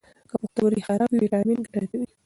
که 0.29 0.35
پښتورګي 0.41 0.81
خراب 0.87 1.09
وي، 1.11 1.19
ویټامین 1.21 1.59
ګټه 1.73 1.81
نه 2.01 2.05
کوي. 2.09 2.17